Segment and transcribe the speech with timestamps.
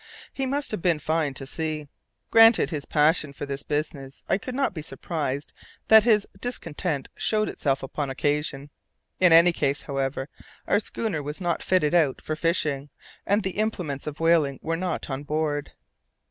[0.33, 1.87] He must have been fine to see.
[2.31, 5.53] Granted his passion for this business, I could not be surprised
[5.89, 8.71] that his discontent showed itself upon occasion.
[9.19, 10.27] In any case, however,
[10.65, 12.89] our schooner was not fitted out for fishing,
[13.27, 15.71] and the implements of whaling were not on board.